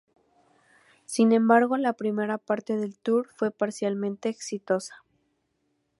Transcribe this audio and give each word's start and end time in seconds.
Sin 1.05 1.31
embargo 1.31 1.77
la 1.77 1.93
primera 1.93 2.39
parte 2.39 2.75
del 2.75 2.97
tour 2.97 3.27
fue 3.35 3.51
parcialmente 3.51 4.29
exitosa. 4.29 5.03